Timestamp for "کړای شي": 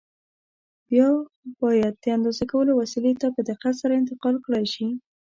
4.45-4.87